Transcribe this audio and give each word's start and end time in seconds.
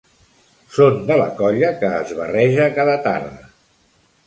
Són 0.77 0.97
de 1.09 1.17
la 1.19 1.27
colla 1.41 1.69
que 1.83 1.93
es 1.99 2.15
barreja 2.23 2.69
cada 2.81 2.99
tarda. 3.07 3.47